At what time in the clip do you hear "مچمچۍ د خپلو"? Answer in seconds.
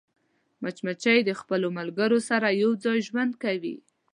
0.61-1.67